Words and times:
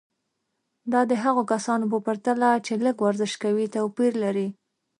دا 0.91 1.01
د 1.11 1.13
هغو 1.23 1.41
کسانو 1.53 1.85
په 1.93 1.99
پرتله 2.05 2.49
چې 2.65 2.73
لږ 2.85 2.97
ورزش 3.05 3.33
کوي 3.43 3.65
توپیر 3.75 4.13
لري. 4.23 4.47